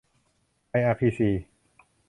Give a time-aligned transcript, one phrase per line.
[0.69, 1.29] ไออาร์พีซี